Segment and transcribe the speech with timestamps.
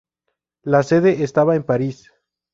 [0.63, 2.09] La sede estaba en París.